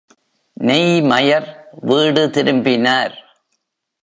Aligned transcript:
நெய்மயர் 0.59 1.47
வீடு 1.81 2.29
திரும்பினார். 2.29 3.15